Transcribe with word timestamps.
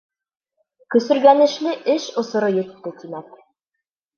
Көсөргәнешле 0.95 1.75
эш 1.97 2.09
осоро 2.23 2.51
етте, 2.57 2.95
тимәк. 3.05 3.33